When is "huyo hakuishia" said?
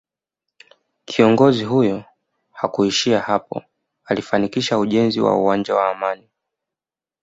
1.63-3.19